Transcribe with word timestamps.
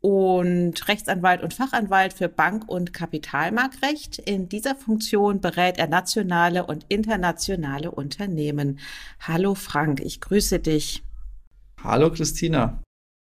und 0.00 0.88
Rechtsanwalt 0.88 1.42
und 1.42 1.54
Fachanwalt 1.54 2.12
für 2.12 2.28
Bank- 2.28 2.68
und 2.68 2.92
Kapitalmarktrecht. 2.92 4.18
In 4.18 4.48
dieser 4.48 4.74
Funktion 4.74 5.40
berät 5.40 5.78
er 5.78 5.88
nationale 5.88 6.64
und 6.66 6.86
internationale 6.88 7.90
Unternehmen. 7.90 8.78
Hallo 9.20 9.54
Frank, 9.54 10.00
ich 10.00 10.20
grüße 10.20 10.58
dich. 10.58 11.02
Hallo 11.82 12.10
Christina. 12.10 12.82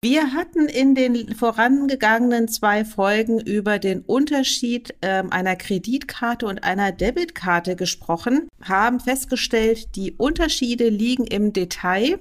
Wir 0.04 0.34
hatten 0.34 0.68
in 0.68 0.94
den 0.94 1.34
vorangegangenen 1.34 2.48
zwei 2.48 2.86
Folgen 2.86 3.40
über 3.40 3.80
den 3.80 4.02
Unterschied 4.02 4.94
äh, 5.02 5.24
einer 5.32 5.56
Kreditkarte 5.56 6.46
und 6.46 6.64
einer 6.64 6.92
Debitkarte 6.92 7.76
gesprochen, 7.76 8.48
haben 8.62 9.00
festgestellt, 9.00 9.96
die 9.96 10.12
Unterschiede 10.12 10.90
liegen 10.90 11.26
im 11.26 11.54
Detail 11.54 12.20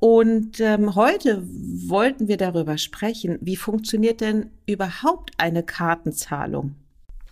und 0.00 0.60
ähm, 0.60 0.94
heute 0.94 1.42
wollten 1.44 2.28
wir 2.28 2.36
darüber 2.36 2.78
sprechen, 2.78 3.38
wie 3.40 3.56
funktioniert 3.56 4.20
denn 4.20 4.50
überhaupt 4.66 5.32
eine 5.38 5.64
Kartenzahlung? 5.64 6.76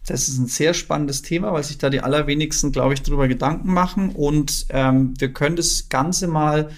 Das 0.07 0.29
ist 0.29 0.39
ein 0.39 0.47
sehr 0.47 0.75
spannendes 0.75 1.23
Thema, 1.23 1.53
weil 1.53 1.65
sich 1.65 1.79
da 1.79 1.91
die 1.91 2.01
allerwenigsten, 2.01 2.73
glaube 2.73 2.95
ich, 2.95 3.03
darüber 3.03 3.29
Gedanken 3.29 3.73
machen. 3.73 4.11
Und 4.11 4.67
ähm, 4.71 5.15
wir 5.19 5.33
können 5.33 5.57
das 5.57 5.89
Ganze 5.89 6.29
mal 6.29 6.71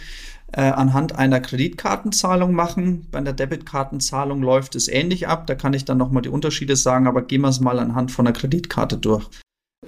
äh, 0.52 0.62
anhand 0.62 1.16
einer 1.16 1.40
Kreditkartenzahlung 1.40 2.52
machen. 2.52 3.06
Bei 3.10 3.18
einer 3.18 3.34
Debitkartenzahlung 3.34 4.42
läuft 4.42 4.76
es 4.76 4.88
ähnlich 4.88 5.28
ab. 5.28 5.46
Da 5.46 5.54
kann 5.54 5.74
ich 5.74 5.84
dann 5.84 5.98
nochmal 5.98 6.22
die 6.22 6.30
Unterschiede 6.30 6.76
sagen, 6.76 7.06
aber 7.06 7.22
gehen 7.22 7.42
wir 7.42 7.48
es 7.48 7.60
mal 7.60 7.78
anhand 7.78 8.12
von 8.12 8.26
einer 8.26 8.36
Kreditkarte 8.36 8.96
durch. 8.96 9.28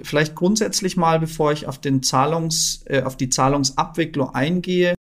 Vielleicht 0.01 0.35
grundsätzlich 0.35 0.97
mal, 0.97 1.19
bevor 1.19 1.51
ich 1.51 1.67
auf, 1.67 1.79
den 1.79 2.01
Zahlungs, 2.01 2.83
äh, 2.85 3.01
auf 3.01 3.17
die 3.17 3.29
Zahlungsabwicklung 3.29 4.33
eingehe, 4.33 4.95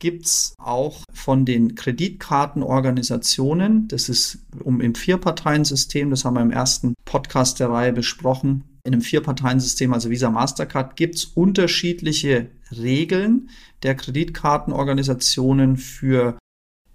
gibt 0.00 0.26
es 0.26 0.54
auch 0.58 1.02
von 1.12 1.44
den 1.44 1.74
Kreditkartenorganisationen, 1.74 3.88
das 3.88 4.08
ist 4.08 4.38
um 4.62 4.80
im 4.80 4.94
Vierparteiensystem, 4.94 6.10
das 6.10 6.24
haben 6.24 6.34
wir 6.34 6.42
im 6.42 6.50
ersten 6.50 6.94
Podcast 7.04 7.60
der 7.60 7.70
Reihe 7.70 7.92
besprochen, 7.92 8.64
in 8.84 8.92
einem 8.92 9.02
Vierparteiensystem, 9.02 9.94
also 9.94 10.10
Visa 10.10 10.30
Mastercard, 10.30 10.96
gibt 10.96 11.14
es 11.14 11.24
unterschiedliche 11.24 12.50
Regeln 12.70 13.48
der 13.82 13.94
Kreditkartenorganisationen 13.94 15.78
für 15.78 16.38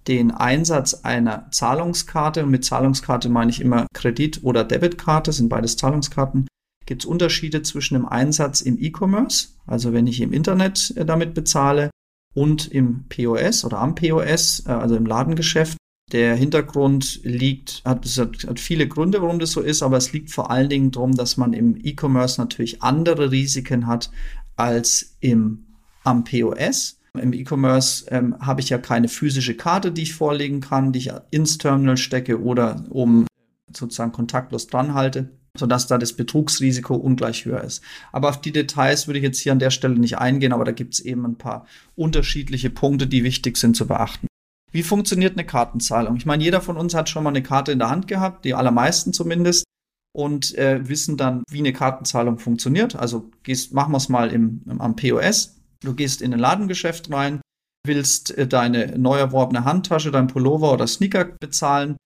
den 0.06 0.30
Einsatz 0.30 0.94
einer 1.02 1.50
Zahlungskarte. 1.50 2.44
Und 2.44 2.50
mit 2.50 2.64
Zahlungskarte 2.64 3.28
meine 3.28 3.50
ich 3.50 3.60
immer 3.60 3.86
Kredit- 3.92 4.44
oder 4.44 4.62
Debitkarte, 4.62 5.32
sind 5.32 5.48
beides 5.48 5.76
Zahlungskarten. 5.76 6.46
Gibt 6.86 7.02
es 7.02 7.06
Unterschiede 7.06 7.62
zwischen 7.62 7.94
dem 7.94 8.06
Einsatz 8.06 8.60
im 8.60 8.80
E-Commerce, 8.80 9.48
also 9.66 9.92
wenn 9.92 10.06
ich 10.06 10.20
im 10.20 10.32
Internet 10.32 10.92
äh, 10.96 11.04
damit 11.04 11.34
bezahle, 11.34 11.90
und 12.34 12.68
im 12.68 13.04
POS 13.08 13.64
oder 13.64 13.78
am 13.78 13.94
POS, 13.94 14.64
äh, 14.66 14.72
also 14.72 14.96
im 14.96 15.06
Ladengeschäft. 15.06 15.76
Der 16.12 16.34
Hintergrund 16.34 17.20
liegt, 17.22 17.82
hat, 17.84 18.04
hat, 18.04 18.58
viele 18.58 18.88
Gründe, 18.88 19.22
warum 19.22 19.38
das 19.38 19.52
so 19.52 19.60
ist, 19.60 19.82
aber 19.82 19.96
es 19.96 20.12
liegt 20.12 20.30
vor 20.30 20.50
allen 20.50 20.68
Dingen 20.68 20.90
darum, 20.90 21.14
dass 21.14 21.36
man 21.36 21.52
im 21.52 21.76
E-Commerce 21.80 22.40
natürlich 22.40 22.82
andere 22.82 23.30
Risiken 23.30 23.86
hat 23.86 24.10
als 24.56 25.16
im, 25.20 25.66
am 26.02 26.24
POS. 26.24 26.98
Im 27.16 27.32
E-Commerce 27.32 28.06
ähm, 28.08 28.36
habe 28.40 28.60
ich 28.60 28.70
ja 28.70 28.78
keine 28.78 29.08
physische 29.08 29.56
Karte, 29.56 29.92
die 29.92 30.02
ich 30.02 30.14
vorlegen 30.14 30.60
kann, 30.60 30.92
die 30.92 30.98
ich 30.98 31.12
ins 31.30 31.58
Terminal 31.58 31.96
stecke 31.96 32.40
oder 32.42 32.84
um 32.90 33.26
sozusagen 33.72 34.12
kontaktlos 34.12 34.66
dran 34.66 34.94
halte 34.94 35.30
sodass 35.60 35.86
da 35.86 35.98
das 35.98 36.14
Betrugsrisiko 36.14 36.94
ungleich 36.94 37.44
höher 37.44 37.62
ist. 37.62 37.82
Aber 38.10 38.30
auf 38.30 38.40
die 38.40 38.50
Details 38.50 39.06
würde 39.06 39.18
ich 39.18 39.24
jetzt 39.24 39.38
hier 39.38 39.52
an 39.52 39.58
der 39.60 39.70
Stelle 39.70 39.98
nicht 39.98 40.18
eingehen, 40.18 40.52
aber 40.52 40.64
da 40.64 40.72
gibt 40.72 40.94
es 40.94 41.00
eben 41.00 41.24
ein 41.24 41.36
paar 41.36 41.66
unterschiedliche 41.94 42.70
Punkte, 42.70 43.06
die 43.06 43.22
wichtig 43.22 43.56
sind 43.58 43.76
zu 43.76 43.86
beachten. 43.86 44.26
Wie 44.72 44.82
funktioniert 44.82 45.34
eine 45.34 45.46
Kartenzahlung? 45.46 46.16
Ich 46.16 46.26
meine, 46.26 46.42
jeder 46.42 46.60
von 46.60 46.76
uns 46.76 46.94
hat 46.94 47.08
schon 47.08 47.22
mal 47.22 47.30
eine 47.30 47.42
Karte 47.42 47.72
in 47.72 47.78
der 47.78 47.90
Hand 47.90 48.08
gehabt, 48.08 48.44
die 48.44 48.54
allermeisten 48.54 49.12
zumindest, 49.12 49.64
und 50.12 50.56
äh, 50.56 50.88
wissen 50.88 51.16
dann, 51.16 51.44
wie 51.48 51.58
eine 51.58 51.72
Kartenzahlung 51.72 52.38
funktioniert. 52.38 52.96
Also 52.96 53.30
gehst, 53.42 53.72
machen 53.72 53.92
wir 53.92 53.98
es 53.98 54.08
mal 54.08 54.32
im, 54.32 54.62
im, 54.66 54.80
am 54.80 54.96
POS. 54.96 55.56
Du 55.82 55.94
gehst 55.94 56.20
in 56.20 56.32
ein 56.32 56.40
Ladengeschäft 56.40 57.12
rein, 57.12 57.40
willst 57.86 58.36
äh, 58.36 58.46
deine 58.46 58.98
neu 58.98 59.18
erworbene 59.18 59.64
Handtasche, 59.64 60.10
dein 60.10 60.26
Pullover 60.26 60.72
oder 60.72 60.86
Sneaker 60.86 61.24
bezahlen 61.24 61.96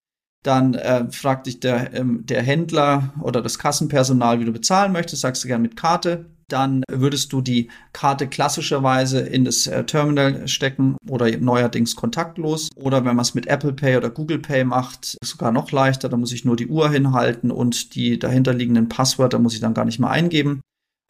dann 0.44 0.74
äh, 0.74 1.10
fragt 1.10 1.46
dich 1.46 1.58
der, 1.58 1.94
ähm, 1.94 2.24
der 2.26 2.42
Händler 2.42 3.14
oder 3.20 3.40
das 3.42 3.58
Kassenpersonal, 3.58 4.40
wie 4.40 4.44
du 4.44 4.52
bezahlen 4.52 4.92
möchtest. 4.92 5.22
Sagst 5.22 5.42
du 5.42 5.48
gern 5.48 5.62
mit 5.62 5.76
Karte. 5.76 6.26
Dann 6.48 6.84
würdest 6.90 7.32
du 7.32 7.40
die 7.40 7.70
Karte 7.94 8.28
klassischerweise 8.28 9.20
in 9.20 9.46
das 9.46 9.66
äh, 9.66 9.84
Terminal 9.84 10.46
stecken 10.46 10.96
oder 11.08 11.34
neuerdings 11.38 11.96
kontaktlos. 11.96 12.68
Oder 12.76 12.98
wenn 13.06 13.16
man 13.16 13.22
es 13.22 13.34
mit 13.34 13.46
Apple 13.46 13.72
Pay 13.72 13.96
oder 13.96 14.10
Google 14.10 14.38
Pay 14.38 14.64
macht, 14.64 15.16
sogar 15.24 15.50
noch 15.50 15.72
leichter. 15.72 16.10
Da 16.10 16.18
muss 16.18 16.32
ich 16.32 16.44
nur 16.44 16.56
die 16.56 16.68
Uhr 16.68 16.90
hinhalten 16.90 17.50
und 17.50 17.94
die 17.94 18.18
dahinterliegenden 18.18 18.90
Passwörter 18.90 19.38
muss 19.38 19.54
ich 19.54 19.60
dann 19.60 19.74
gar 19.74 19.86
nicht 19.86 19.98
mehr 19.98 20.10
eingeben. 20.10 20.60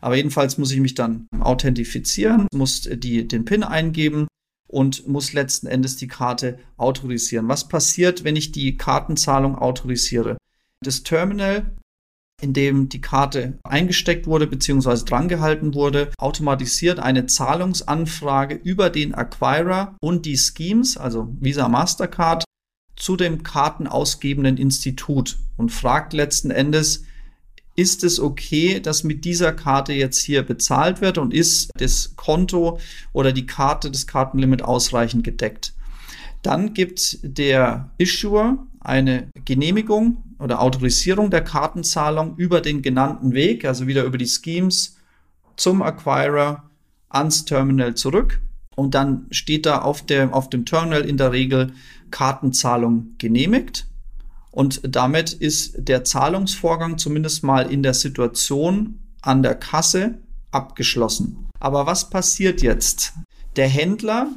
Aber 0.00 0.14
jedenfalls 0.14 0.58
muss 0.58 0.70
ich 0.70 0.80
mich 0.80 0.94
dann 0.94 1.26
authentifizieren, 1.40 2.46
muss 2.54 2.82
die, 2.82 3.26
den 3.26 3.44
PIN 3.44 3.64
eingeben 3.64 4.28
und 4.68 5.06
muss 5.06 5.32
letzten 5.32 5.66
Endes 5.66 5.96
die 5.96 6.08
Karte 6.08 6.58
autorisieren. 6.76 7.48
Was 7.48 7.68
passiert, 7.68 8.24
wenn 8.24 8.36
ich 8.36 8.52
die 8.52 8.76
Kartenzahlung 8.76 9.56
autorisiere? 9.56 10.36
Das 10.82 11.02
Terminal, 11.02 11.74
in 12.40 12.52
dem 12.52 12.88
die 12.88 13.00
Karte 13.00 13.58
eingesteckt 13.64 14.26
wurde 14.26 14.46
bzw. 14.46 15.04
drangehalten 15.04 15.74
wurde, 15.74 16.10
automatisiert 16.18 16.98
eine 16.98 17.26
Zahlungsanfrage 17.26 18.54
über 18.54 18.90
den 18.90 19.14
Acquirer 19.14 19.96
und 20.02 20.26
die 20.26 20.36
Schemes, 20.36 20.96
also 20.96 21.34
Visa 21.40 21.68
Mastercard, 21.68 22.44
zu 22.96 23.16
dem 23.16 23.42
kartenausgebenden 23.42 24.56
Institut 24.56 25.38
und 25.56 25.72
fragt 25.72 26.12
letzten 26.12 26.50
Endes, 26.50 27.04
ist 27.76 28.04
es 28.04 28.20
okay, 28.20 28.80
dass 28.80 29.04
mit 29.04 29.24
dieser 29.24 29.52
Karte 29.52 29.92
jetzt 29.92 30.20
hier 30.20 30.42
bezahlt 30.42 31.00
wird 31.00 31.18
und 31.18 31.34
ist 31.34 31.70
das 31.76 32.14
Konto 32.16 32.78
oder 33.12 33.32
die 33.32 33.46
Karte, 33.46 33.90
das 33.90 34.06
Kartenlimit 34.06 34.62
ausreichend 34.62 35.24
gedeckt. 35.24 35.74
Dann 36.42 36.74
gibt 36.74 37.18
der 37.22 37.90
Issuer 37.98 38.66
eine 38.80 39.28
Genehmigung 39.44 40.22
oder 40.38 40.60
Autorisierung 40.60 41.30
der 41.30 41.42
Kartenzahlung 41.42 42.36
über 42.36 42.60
den 42.60 42.82
genannten 42.82 43.32
Weg, 43.32 43.64
also 43.64 43.86
wieder 43.86 44.04
über 44.04 44.18
die 44.18 44.28
Schemes 44.28 44.96
zum 45.56 45.82
Acquirer 45.82 46.68
ans 47.08 47.44
Terminal 47.44 47.94
zurück. 47.94 48.40
Und 48.76 48.94
dann 48.94 49.26
steht 49.30 49.66
da 49.66 49.78
auf, 49.78 50.04
der, 50.04 50.34
auf 50.34 50.50
dem 50.50 50.66
Terminal 50.66 51.02
in 51.02 51.16
der 51.16 51.32
Regel 51.32 51.72
Kartenzahlung 52.10 53.14
genehmigt. 53.18 53.86
Und 54.54 54.82
damit 54.84 55.32
ist 55.32 55.74
der 55.78 56.04
Zahlungsvorgang 56.04 56.96
zumindest 56.96 57.42
mal 57.42 57.72
in 57.72 57.82
der 57.82 57.92
Situation 57.92 59.00
an 59.20 59.42
der 59.42 59.56
Kasse 59.56 60.18
abgeschlossen. 60.52 61.48
Aber 61.58 61.86
was 61.86 62.08
passiert 62.08 62.62
jetzt? 62.62 63.14
Der 63.56 63.66
Händler, 63.66 64.28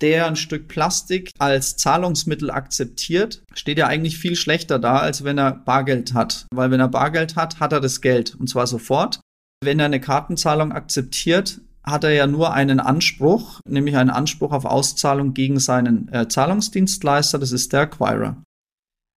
der 0.00 0.26
ein 0.28 0.36
Stück 0.36 0.68
Plastik 0.68 1.30
als 1.40 1.76
Zahlungsmittel 1.76 2.52
akzeptiert, 2.52 3.42
steht 3.52 3.78
ja 3.78 3.88
eigentlich 3.88 4.16
viel 4.16 4.36
schlechter 4.36 4.78
da, 4.78 4.98
als 4.98 5.24
wenn 5.24 5.38
er 5.38 5.50
Bargeld 5.50 6.14
hat. 6.14 6.46
Weil 6.54 6.70
wenn 6.70 6.78
er 6.78 6.86
Bargeld 6.86 7.34
hat, 7.34 7.58
hat 7.58 7.72
er 7.72 7.80
das 7.80 8.00
Geld 8.00 8.36
und 8.36 8.48
zwar 8.48 8.68
sofort. 8.68 9.18
Wenn 9.60 9.80
er 9.80 9.86
eine 9.86 10.00
Kartenzahlung 10.00 10.70
akzeptiert, 10.70 11.60
hat 11.82 12.04
er 12.04 12.12
ja 12.12 12.28
nur 12.28 12.52
einen 12.52 12.78
Anspruch, 12.78 13.60
nämlich 13.66 13.96
einen 13.96 14.10
Anspruch 14.10 14.52
auf 14.52 14.66
Auszahlung 14.66 15.34
gegen 15.34 15.58
seinen 15.58 16.12
äh, 16.12 16.28
Zahlungsdienstleister, 16.28 17.40
das 17.40 17.50
ist 17.50 17.72
der 17.72 17.80
Acquirer. 17.80 18.36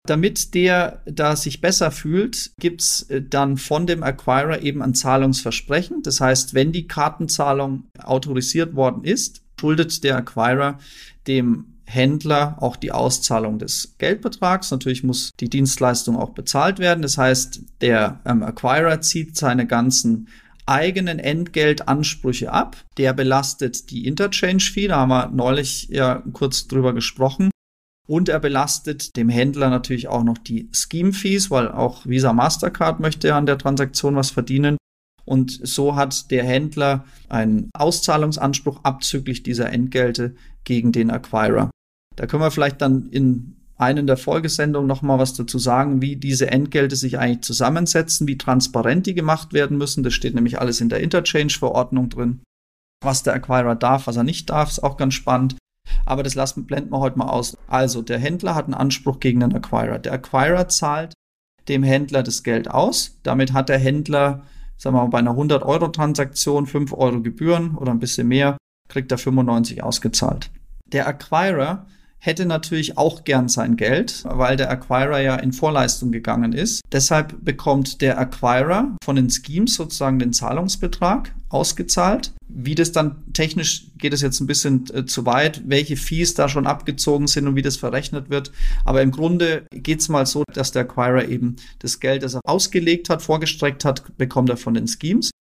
Damit 0.08 0.54
der 0.54 1.02
da 1.06 1.36
sich 1.36 1.62
besser 1.62 1.92
fühlt, 1.92 2.52
gibt's 2.60 3.04
äh, 3.04 3.22
dann 3.22 3.58
von 3.58 3.86
dem 3.86 4.04
Acquirer 4.04 4.62
eben 4.62 4.82
ein 4.82 4.96
Zahlungsversprechen. 4.96 6.02
Das 6.02 6.22
heißt, 6.22 6.54
wenn 6.54 6.72
die 6.72 6.88
Kartenzahlung 6.88 7.84
autorisiert 8.00 8.76
worden 8.76 9.04
ist, 9.04 9.42
schuldet 9.60 10.04
der 10.04 10.18
Acquirer 10.18 10.80
dem 11.28 11.74
Händler 11.86 12.58
auch 12.62 12.76
die 12.76 12.92
Auszahlung 12.92 13.60
des 13.60 13.96
Geldbetrags. 13.98 14.72
Natürlich 14.72 15.04
muss 15.04 15.32
die 15.40 15.50
Dienstleistung 15.50 16.18
auch 16.18 16.32
bezahlt 16.32 16.80
werden. 16.80 17.02
Das 17.02 17.18
heißt, 17.18 17.62
der 17.82 18.20
ähm, 18.26 18.44
Acquirer 18.44 19.02
zieht 19.02 19.38
seine 19.38 19.66
ganzen 19.66 20.28
eigenen 20.66 21.20
Entgeltansprüche 21.20 22.52
ab. 22.52 22.76
Der 22.98 23.14
belastet 23.14 23.90
die 23.90 24.06
Interchange-Fee. 24.06 24.88
Da 24.88 24.98
haben 24.98 25.10
wir 25.10 25.30
neulich 25.30 25.88
ja 25.90 26.24
kurz 26.34 26.68
drüber 26.68 26.94
gesprochen. 26.94 27.50
Und 28.08 28.30
er 28.30 28.40
belastet 28.40 29.18
dem 29.18 29.28
Händler 29.28 29.70
natürlich 29.70 30.08
auch 30.08 30.24
noch 30.24 30.38
die 30.38 30.70
Scheme-Fees, 30.72 31.52
weil 31.52 31.68
auch 31.68 32.06
Visa 32.06 32.32
Mastercard 32.32 33.02
möchte 33.02 33.36
an 33.36 33.46
der 33.46 33.58
Transaktion 33.58 34.16
was 34.16 34.32
verdienen. 34.32 34.78
Und 35.26 35.60
so 35.62 35.98
hat 35.98 36.32
der 36.32 36.46
Händler 36.46 37.04
einen 37.28 37.70
Auszahlungsanspruch 37.74 38.80
abzüglich 38.84 39.44
dieser 39.44 39.74
Entgelte 39.74 40.36
gegen 40.64 40.94
den 40.94 41.12
Acquirer. 41.12 41.70
Da 42.16 42.28
können 42.28 42.44
wir 42.44 42.52
vielleicht 42.52 42.82
dann 42.82 43.10
in 43.10 43.58
einen 43.76 44.08
der 44.08 44.18
Folgesendungen 44.18 44.88
nochmal 44.88 45.20
was 45.20 45.34
dazu 45.34 45.60
sagen, 45.60 46.02
wie 46.02 46.16
diese 46.16 46.50
Entgelte 46.50 46.96
sich 46.96 47.20
eigentlich 47.20 47.42
zusammensetzen, 47.42 48.26
wie 48.28 48.38
transparent 48.38 49.06
die 49.06 49.14
gemacht 49.14 49.52
werden 49.52 49.78
müssen. 49.78 50.02
Das 50.02 50.14
steht 50.14 50.34
nämlich 50.34 50.60
alles 50.60 50.80
in 50.80 50.90
der 50.90 51.02
Interchange-Verordnung 51.02 52.10
drin. 52.10 52.42
Was 53.04 53.22
der 53.22 53.34
Acquirer 53.34 53.76
darf, 53.76 54.08
was 54.08 54.16
er 54.16 54.24
nicht 54.24 54.50
darf, 54.50 54.70
ist 54.70 54.84
auch 54.84 54.98
ganz 54.98 55.14
spannend. 55.14 55.58
Aber 56.08 56.24
das 56.24 56.36
lassen, 56.36 56.66
blenden 56.66 56.92
wir 56.92 57.00
heute 57.00 57.20
mal 57.20 57.28
aus. 57.30 57.58
Also, 57.68 58.02
der 58.02 58.18
Händler 58.18 58.56
hat 58.56 58.66
einen 58.66 58.74
Anspruch 58.74 59.20
gegen 59.20 59.42
den 59.42 59.54
Acquirer. 59.54 60.00
Der 60.00 60.14
Acquirer 60.14 60.70
zahlt 60.70 61.14
dem 61.68 61.84
Händler 61.84 62.24
das 62.24 62.44
Geld 62.44 62.72
aus. 62.72 63.20
Damit 63.24 63.52
hat 63.52 63.68
der 63.68 63.78
Händler, 63.78 64.44
sagen 64.78 64.96
wir 64.96 65.04
mal, 65.04 65.10
bei 65.10 65.20
einer 65.20 65.32
100-Euro-Transaktion 65.32 66.66
5 66.66 66.94
Euro 66.94 67.22
Gebühren 67.22 67.76
oder 67.76 67.92
ein 67.92 68.00
bisschen 68.00 68.30
mehr, 68.30 68.58
kriegt 68.88 69.12
er 69.12 69.18
95 69.18 69.84
ausgezahlt. 69.84 70.50
Der 70.86 71.08
Acquirer 71.08 71.86
hätte 72.20 72.46
natürlich 72.46 72.98
auch 72.98 73.24
gern 73.24 73.48
sein 73.48 73.78
Geld, 73.78 74.24
weil 74.26 74.58
der 74.58 74.70
Acquirer 74.70 75.22
ja 75.22 75.36
in 75.36 75.54
Vorleistung 75.54 76.12
gegangen 76.12 76.54
ist. 76.54 76.82
Deshalb 76.92 77.44
bekommt 77.44 78.02
der 78.02 78.18
Acquirer 78.18 78.96
von 79.04 79.16
den 79.16 79.30
Schemes 79.30 79.76
sozusagen 79.76 80.20
den 80.20 80.34
Zahlungsbetrag 80.34 81.34
ausgezahlt. 81.50 82.34
Wie 82.50 82.76
das 82.76 82.92
dann 82.92 83.24
technisch 83.34 83.88
geht 83.98 84.14
es 84.14 84.22
jetzt 84.22 84.40
ein 84.40 84.48
bisschen 84.48 84.86
äh, 84.94 85.06
zu 85.06 85.26
weit, 85.26 85.62
welche 85.66 85.96
Fees 85.96 86.34
da 86.34 86.50
schon 86.50 86.68
abgezogen 86.68 87.28
sind 87.28 87.48
und 87.48 87.56
wie 87.56 87.62
das 87.62 87.78
verrechnet 87.78 88.30
wird. 88.30 88.52
Aber 88.84 89.02
im 89.02 89.12
Grunde 89.12 89.66
geht 89.72 90.00
es 90.00 90.10
mal 90.10 90.26
so, 90.26 90.44
dass 90.54 90.72
der 90.72 90.84
Acquirer 90.84 91.28
eben 91.28 91.58
das 91.80 92.00
Geld, 92.00 92.24
das 92.24 92.34
er 92.34 92.42
ausgelegt 92.46 93.10
hat, 93.10 93.22
vorgestreckt 93.22 93.86
hat, 93.86 94.18
bekommt 94.18 94.50
er 94.50 94.58
von 94.58 94.74
den 94.74 94.88
Schemes. 94.88 95.32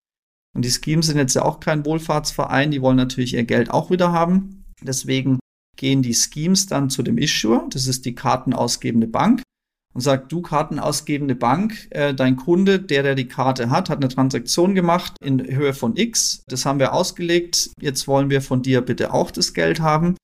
Und 0.55 0.65
die 0.65 0.71
Schemes 0.71 1.07
sind 1.07 1.19
jetzt 1.19 1.35
ja 1.35 1.43
auch 1.43 1.61
kein 1.61 1.85
Wohlfahrtsverein, 1.85 2.71
die 2.71 2.81
wollen 2.81 2.97
natürlich 2.97 3.35
ihr 3.35 3.45
Geld 3.45 3.71
auch 3.71 3.91
wieder 3.91 4.13
haben. 4.13 4.65
Deswegen 4.83 5.39
gehen 5.77 6.03
die 6.03 6.15
Schemes 6.15 6.67
dann 6.67 6.91
zu 6.91 7.03
dem 7.03 7.19
Issuer, 7.19 7.67
das 7.71 7.87
ist 7.87 8.05
die 8.05 8.15
kartenausgebende 8.15 9.07
Bank, 9.07 9.43
und 9.97 10.03
sagt, 10.03 10.31
du 10.31 10.43
kartenausgebende 10.43 11.35
Bank, 11.35 11.89
äh, 11.89 12.13
dein 12.13 12.37
Kunde, 12.37 12.79
der, 12.79 13.03
der 13.03 13.15
die 13.15 13.29
Karte 13.29 13.71
hat, 13.71 13.89
hat 13.89 13.97
eine 13.97 14.09
Transaktion 14.09 14.75
gemacht 14.75 15.15
in 15.25 15.43
Höhe 15.43 15.73
von 15.73 15.97
X. 15.97 16.43
Das 16.49 16.67
haben 16.67 16.79
wir 16.79 16.93
ausgelegt. 16.93 17.71
Jetzt 17.81 18.07
wollen 18.07 18.29
wir 18.29 18.43
von 18.43 18.61
dir 18.61 18.83
bitte 18.83 19.15
auch 19.15 19.31
das 19.31 19.55
Geld 19.55 19.81
haben. 19.81 20.15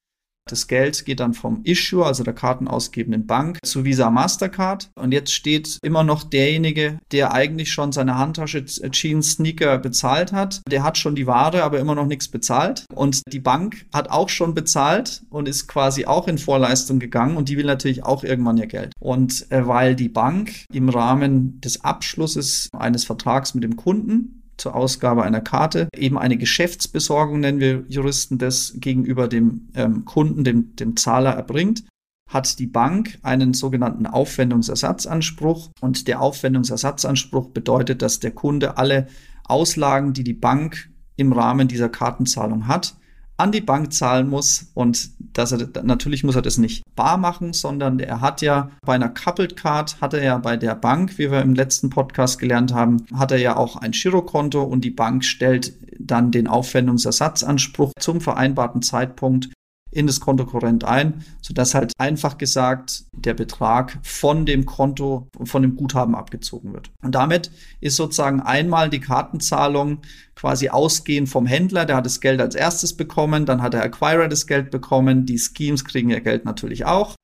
Das 0.49 0.67
Geld 0.67 1.05
geht 1.05 1.21
dann 1.21 1.35
vom 1.35 1.61
Issuer, 1.65 2.07
also 2.07 2.25
der 2.25 2.35
kartenausgebenden 2.35 3.27
Bank, 3.27 3.59
zu 3.65 3.85
Visa 3.85 4.11
Mastercard. 4.11 4.91
Und 4.97 5.13
jetzt 5.13 5.33
steht 5.33 5.79
immer 5.83 6.05
noch 6.05 6.25
derjenige, 6.25 6.99
der 7.13 7.33
eigentlich 7.33 7.71
schon 7.71 7.93
seine 7.93 8.19
Handtasche 8.19 8.65
Jeans 8.65 9.33
Sneaker 9.33 9.79
bezahlt 9.79 10.33
hat. 10.33 10.63
Der 10.69 10.83
hat 10.83 10.99
schon 10.99 11.15
die 11.15 11.27
Ware, 11.27 11.63
aber 11.63 11.79
immer 11.79 11.95
noch 11.95 12.07
nichts 12.07 12.29
bezahlt. 12.29 12.85
Und 12.95 13.23
die 13.33 13.41
Bank 13.41 13.87
hat 13.95 14.11
auch 14.11 14.29
schon 14.29 14.55
bezahlt 14.55 15.23
und 15.31 15.49
ist 15.49 15.69
quasi 15.69 16.07
auch 16.07 16.29
in 16.29 16.39
Vorleistung 16.39 16.99
gegangen. 16.99 17.37
Und 17.37 17.49
die 17.49 17.57
will 17.57 17.67
natürlich 17.67 18.05
auch 18.05 18.25
irgendwann 18.25 18.59
ihr 18.59 18.67
Geld. 18.67 18.93
Und 19.01 19.51
äh, 19.51 19.67
weil 19.67 19.95
die 19.95 20.09
Bank 20.09 20.67
im 20.73 20.89
Rahmen 20.89 21.61
des 21.61 21.85
Abschlusses 21.85 22.69
eines 22.77 23.05
Vertrags 23.05 23.55
mit 23.55 23.65
dem 23.65 23.77
Kunden 23.77 24.42
zur 24.63 24.77
Ausgabe 24.77 25.25
einer 25.25 25.41
Karte. 25.41 25.89
Eben 25.97 26.17
eine 26.17 26.39
Geschäftsbesorgung 26.39 27.41
nennen 27.41 27.61
wir 27.61 27.85
Juristen 27.89 28.39
das 28.39 28.75
gegenüber 28.77 29.29
dem 29.29 29.69
ähm, 29.75 30.05
Kunden, 30.05 30.45
dem, 30.45 30.77
dem 30.77 30.97
Zahler 30.97 31.33
erbringt 31.33 31.85
hat 32.29 32.59
die 32.59 32.67
Bank 32.67 33.19
einen 33.23 33.53
sogenannten 33.53 34.07
Aufwendungsersatzanspruch 34.07 35.71
und 35.81 36.09
der 36.09 36.23
Aufwendungsersatzanspruch 36.23 37.51
bedeutet, 37.51 38.01
dass 38.01 38.21
der 38.21 38.31
Kunde 38.31 38.79
alle 38.79 39.07
Auslagen, 39.45 40.15
die 40.15 40.25
die 40.25 40.33
Bank 40.33 40.89
im 41.17 41.33
Rahmen 41.33 41.69
dieser 41.69 41.91
Kartenzahlung 41.91 42.69
hat, 42.69 42.97
an 43.37 43.53
die 43.53 43.61
Bank 43.61 43.93
zahlen 43.93 44.29
muss 44.29 44.71
und 44.75 45.11
dass 45.33 45.53
er 45.53 45.69
natürlich 45.83 46.25
muss 46.25 46.37
er 46.37 46.43
das 46.43 46.59
nicht 46.59 46.85
bar 46.95 47.17
machen, 47.17 47.53
sondern 47.53 47.99
er 47.99 48.21
hat 48.21 48.43
ja 48.43 48.71
bei 48.85 48.95
einer 48.95 49.09
Coupled 49.09 49.57
Card 49.57 50.01
hat 50.01 50.15
er 50.15 50.23
ja 50.23 50.39
bei 50.39 50.57
der 50.57 50.75
Bank, 50.75 51.19
wie 51.19 51.31
wir 51.31 51.41
im 51.41 51.55
letzten 51.55 51.91
Podcast 51.91 52.39
gelernt 52.39 52.73
haben, 52.73 53.07
hat 53.15 53.33
er 53.33 53.39
ja 53.39 53.57
auch 53.57 53.77
ein 53.77 53.93
Girokonto 53.93 54.63
und 54.63 54.85
die 54.85 54.91
Bank 54.91 55.25
stellt 55.25 55.73
dann 55.99 56.31
den 56.31 56.47
Aufwendungsersatzanspruch 56.47 57.93
zum 57.99 58.21
vereinbarten 58.21 58.83
Zeitpunkt 58.83 59.49
in 59.93 60.07
das 60.07 60.21
Konto 60.21 60.47
korrent 60.47 60.85
ein, 60.85 61.23
sodass 61.43 61.75
halt 61.75 61.93
einfach 61.99 62.39
gesagt 62.39 63.05
der 63.13 63.35
Betrag 63.35 63.99
von 64.03 64.47
dem 64.47 64.65
Konto, 64.67 65.29
von 65.45 65.63
dem 65.63 65.77
Guthaben 65.77 66.15
abgezogen 66.15 66.73
wird. 66.73 66.91
Und 67.03 67.15
damit 67.15 67.51
ist 67.81 67.97
sozusagen 67.97 68.41
einmal 68.41 68.91
die 68.91 69.01
Kartenzahlung 69.01 69.99
quasi 70.35 70.71
ausgehend 70.71 71.29
vom 71.29 71.47
Händler, 71.47 71.85
der 71.85 71.97
hat 71.97 72.07
das 72.07 72.21
Geld 72.21 72.41
als 72.41 72.55
erstes 72.55 72.97
bekommen, 72.97 73.45
dann 73.47 73.63
hat 73.63 73.75
der 73.75 73.85
Acquirer 73.85 74.29
das 74.29 74.47
Geld 74.47 74.71
bekommen, 74.71 75.27
die 75.27 75.39
Schemes 75.39 75.85
kriegen 75.85 76.11
ihr 76.11 76.21
Geld 76.21 76.45
natürlich 76.45 76.87
auch. 76.87 77.15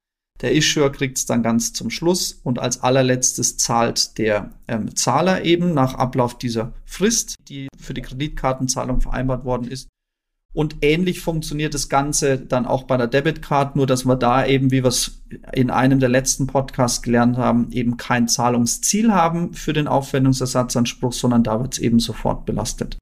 Der 0.41 0.55
Issuer 0.55 0.93
kriegt 0.93 1.19
es 1.19 1.27
dann 1.27 1.43
ganz 1.43 1.73
zum 1.73 1.91
Schluss 1.91 2.41
und 2.45 2.61
als 2.61 2.83
allerletztes 2.83 3.57
zahlt 3.57 4.19
der 4.19 4.53
ähm, 4.69 4.95
Zahler 4.95 5.45
eben 5.45 5.75
nach 5.75 5.95
Ablauf 5.95 6.39
dieser 6.39 6.73
Frist, 6.85 7.35
die 7.49 7.67
für 7.77 7.95
die 7.95 8.03
Kreditkartenzahlung 8.03 9.01
vereinbart 9.01 9.45
worden 9.45 9.67
ist, 9.67 9.89
und 10.55 10.77
ähnlich 10.83 11.21
funktioniert 11.21 11.75
das 11.75 11.89
Ganze 11.89 12.39
dann 12.39 12.67
auch 12.67 12.85
bei 12.85 12.97
der 12.97 13.07
Debitcard, 13.07 13.77
nur 13.77 13.87
dass 13.87 14.07
wir 14.07 14.17
da 14.17 14.47
eben, 14.47 14.71
wie 14.71 14.83
wir 14.83 14.89
es 14.89 15.23
in 15.53 15.71
einem 15.71 16.01
der 16.01 16.09
letzten 16.09 16.47
Podcasts 16.47 17.03
gelernt 17.03 17.37
haben, 17.37 17.71
eben 17.71 17.97
kein 17.97 18.29
Zahlungsziel 18.29 19.13
haben 19.13 19.55
für 19.55 19.73
den 19.73 19.87
Aufwendungsersatzanspruch, 19.87 21.13
sondern 21.13 21.45
da 21.45 21.61
wird 21.61 21.75
es 21.75 21.79
eben 21.79 22.01
sofort 22.01 22.47
belastet. 22.47 22.99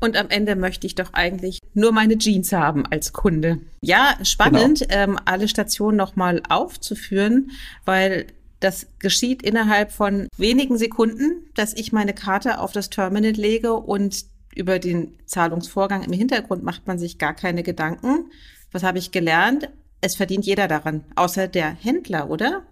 Und 0.00 0.16
am 0.16 0.28
Ende 0.28 0.54
möchte 0.56 0.86
ich 0.86 0.94
doch 0.94 1.12
eigentlich 1.12 1.58
nur 1.74 1.92
meine 1.92 2.18
Jeans 2.18 2.52
haben 2.52 2.86
als 2.86 3.12
Kunde. 3.12 3.60
Ja, 3.82 4.16
spannend, 4.22 4.80
genau. 4.80 4.94
ähm, 4.94 5.18
alle 5.24 5.48
Stationen 5.48 5.96
nochmal 5.96 6.42
aufzuführen, 6.48 7.50
weil 7.84 8.26
das 8.60 8.88
geschieht 8.98 9.42
innerhalb 9.42 9.92
von 9.92 10.28
wenigen 10.36 10.78
Sekunden, 10.78 11.46
dass 11.54 11.74
ich 11.74 11.92
meine 11.92 12.12
Karte 12.12 12.60
auf 12.60 12.72
das 12.72 12.90
Terminal 12.90 13.32
lege 13.32 13.74
und 13.74 14.24
über 14.58 14.78
den 14.78 15.14
Zahlungsvorgang 15.26 16.02
im 16.02 16.12
Hintergrund 16.12 16.62
macht 16.62 16.86
man 16.86 16.98
sich 16.98 17.18
gar 17.18 17.34
keine 17.34 17.62
Gedanken. 17.62 18.30
Was 18.72 18.82
habe 18.82 18.98
ich 18.98 19.12
gelernt? 19.12 19.70
Es 20.00 20.16
verdient 20.16 20.44
jeder 20.46 20.68
daran, 20.68 21.04
außer 21.16 21.48
der 21.48 21.70
Händler, 21.70 22.28
oder? 22.28 22.62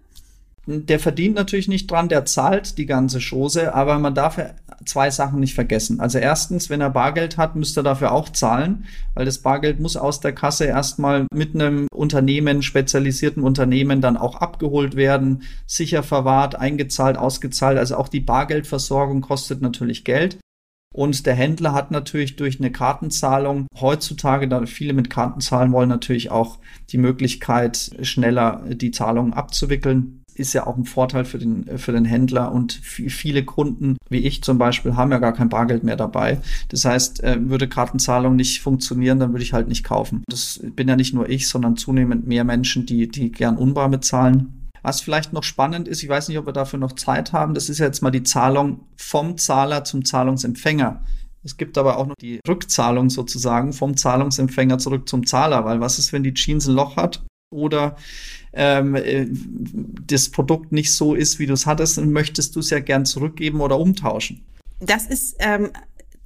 Der 0.69 0.99
verdient 0.99 1.35
natürlich 1.35 1.69
nicht 1.69 1.89
dran, 1.89 2.09
der 2.09 2.25
zahlt 2.25 2.77
die 2.77 2.85
ganze 2.85 3.19
Chose, 3.19 3.73
aber 3.73 3.99
man 3.99 4.13
darf 4.13 4.37
zwei 4.85 5.09
Sachen 5.09 5.39
nicht 5.39 5.55
vergessen. 5.55 6.01
Also 6.01 6.17
erstens, 6.17 6.69
wenn 6.69 6.81
er 6.81 6.89
Bargeld 6.89 7.37
hat, 7.37 7.55
müsste 7.55 7.79
er 7.79 7.83
dafür 7.83 8.11
auch 8.11 8.29
zahlen, 8.29 8.85
weil 9.13 9.23
das 9.23 9.39
Bargeld 9.39 9.79
muss 9.79 9.95
aus 9.95 10.19
der 10.19 10.33
Kasse 10.33 10.65
erstmal 10.65 11.25
mit 11.33 11.55
einem 11.55 11.87
Unternehmen, 11.93 12.61
spezialisierten 12.63 13.43
Unternehmen 13.43 14.01
dann 14.01 14.17
auch 14.17 14.35
abgeholt 14.35 14.97
werden, 14.97 15.43
sicher 15.65 16.03
verwahrt, 16.03 16.55
eingezahlt, 16.55 17.17
ausgezahlt. 17.17 17.77
Also 17.77 17.95
auch 17.95 18.09
die 18.09 18.19
Bargeldversorgung 18.19 19.21
kostet 19.21 19.61
natürlich 19.61 20.03
Geld. 20.03 20.37
Und 20.97 21.27
der 21.27 21.35
Händler 21.35 21.73
hat 21.73 21.91
natürlich 21.91 22.37
durch 22.37 22.59
eine 22.59 22.71
Kartenzahlung 22.71 23.67
heutzutage, 23.79 24.47
da 24.47 24.65
viele 24.65 24.93
mit 24.93 25.11
Karten 25.11 25.41
zahlen 25.41 25.71
wollen, 25.71 25.89
natürlich 25.89 26.31
auch 26.31 26.57
die 26.89 26.97
Möglichkeit, 26.97 27.91
schneller 28.01 28.63
die 28.67 28.89
Zahlungen 28.89 29.33
abzuwickeln. 29.33 30.23
Ist 30.33 30.53
ja 30.53 30.65
auch 30.65 30.75
ein 30.75 30.85
Vorteil 30.85 31.23
für 31.23 31.37
den, 31.37 31.77
für 31.77 31.91
den 31.91 32.05
Händler 32.05 32.51
und 32.51 32.73
viele 32.73 33.45
Kunden, 33.45 33.97
wie 34.09 34.25
ich 34.25 34.41
zum 34.41 34.57
Beispiel, 34.57 34.95
haben 34.95 35.11
ja 35.11 35.19
gar 35.19 35.33
kein 35.33 35.49
Bargeld 35.49 35.83
mehr 35.83 35.97
dabei. 35.97 36.39
Das 36.69 36.83
heißt, 36.83 37.23
äh, 37.23 37.47
würde 37.47 37.67
Kartenzahlung 37.67 38.35
nicht 38.35 38.61
funktionieren, 38.61 39.19
dann 39.19 39.33
würde 39.33 39.43
ich 39.43 39.53
halt 39.53 39.67
nicht 39.67 39.83
kaufen. 39.83 40.23
Das 40.27 40.59
bin 40.75 40.87
ja 40.87 40.95
nicht 40.95 41.13
nur 41.13 41.29
ich, 41.29 41.47
sondern 41.47 41.77
zunehmend 41.77 42.25
mehr 42.25 42.43
Menschen, 42.43 42.87
die, 42.87 43.07
die 43.07 43.31
gern 43.31 43.57
unbar 43.57 43.89
bezahlen. 43.89 44.56
Was 44.87 45.01
vielleicht 45.01 45.33
noch 45.33 45.43
spannend 45.43 45.89
ist, 45.89 46.01
ich 46.01 46.07
weiß 46.07 46.29
nicht, 46.29 46.37
ob 46.37 46.45
wir 46.45 46.53
dafür 46.53 46.79
noch 46.79 46.93
Zeit 46.93 47.33
haben, 47.33 47.53
das 47.53 47.67
ist 47.67 47.79
jetzt 47.79 48.01
mal 48.01 48.09
die 48.09 48.23
Zahlung 48.23 48.85
vom 48.95 49.37
Zahler 49.37 49.83
zum 49.83 50.05
Zahlungsempfänger. 50.05 51.03
Es 51.43 51.57
gibt 51.57 51.77
aber 51.77 51.97
auch 51.97 52.05
noch 52.05 52.15
die 52.21 52.39
Rückzahlung 52.47 53.09
sozusagen 53.09 53.73
vom 53.73 53.97
Zahlungsempfänger 53.97 54.77
zurück 54.77 55.09
zum 55.09 55.27
Zahler, 55.27 55.65
weil 55.65 55.81
was 55.81 55.99
ist, 55.99 56.13
wenn 56.13 56.23
die 56.23 56.33
Jeans 56.33 56.67
ein 56.67 56.75
Loch 56.75 56.95
hat 56.95 57.21
oder 57.53 57.97
ähm, 58.53 58.95
äh, 58.95 59.27
das 59.29 60.29
Produkt 60.29 60.71
nicht 60.71 60.93
so 60.93 61.15
ist, 61.15 61.37
wie 61.37 61.47
du 61.47 61.53
es 61.53 61.65
hattest, 61.65 61.97
dann 61.97 62.13
möchtest 62.13 62.55
du 62.55 62.61
es 62.61 62.69
ja 62.69 62.79
gern 62.79 63.05
zurückgeben 63.05 63.59
oder 63.59 63.77
umtauschen. 63.77 64.45
Das 64.79 65.05
ist 65.05 65.35
ähm, 65.39 65.69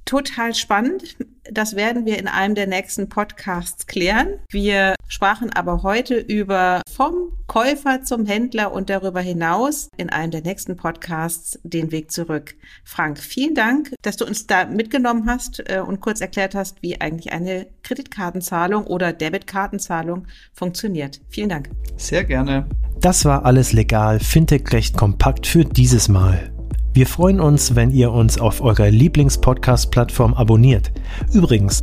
total 0.04 0.54
spannend. 0.54 1.16
Das 1.50 1.74
werden 1.74 2.06
wir 2.06 2.16
in 2.16 2.28
einem 2.28 2.54
der 2.54 2.68
nächsten 2.68 3.08
Podcasts 3.08 3.88
klären. 3.88 4.38
Wir 4.50 4.94
sprachen 5.08 5.52
aber 5.52 5.82
heute 5.82 6.14
über 6.14 6.81
vom 6.94 7.32
Käufer 7.46 8.02
zum 8.02 8.26
Händler 8.26 8.72
und 8.72 8.90
darüber 8.90 9.20
hinaus 9.20 9.88
in 9.96 10.10
einem 10.10 10.30
der 10.30 10.42
nächsten 10.42 10.76
Podcasts 10.76 11.58
den 11.62 11.90
Weg 11.90 12.10
zurück. 12.10 12.54
Frank, 12.84 13.18
vielen 13.18 13.54
Dank, 13.54 13.94
dass 14.02 14.16
du 14.16 14.26
uns 14.26 14.46
da 14.46 14.66
mitgenommen 14.66 15.28
hast 15.28 15.62
äh, 15.66 15.80
und 15.80 16.00
kurz 16.00 16.20
erklärt 16.20 16.54
hast, 16.54 16.82
wie 16.82 17.00
eigentlich 17.00 17.32
eine 17.32 17.66
Kreditkartenzahlung 17.82 18.86
oder 18.86 19.12
Debitkartenzahlung 19.12 20.26
funktioniert. 20.52 21.20
Vielen 21.28 21.48
Dank. 21.48 21.70
Sehr 21.96 22.24
gerne. 22.24 22.66
Das 23.00 23.24
war 23.24 23.44
alles 23.44 23.72
legal, 23.72 24.20
Fintech-Recht 24.20 24.96
kompakt 24.96 25.46
für 25.46 25.64
dieses 25.64 26.08
Mal. 26.08 26.52
Wir 26.94 27.06
freuen 27.06 27.40
uns, 27.40 27.74
wenn 27.74 27.90
ihr 27.90 28.12
uns 28.12 28.38
auf 28.38 28.60
eurer 28.60 28.90
Lieblings-Podcast-Plattform 28.90 30.34
abonniert. 30.34 30.92
Übrigens, 31.32 31.82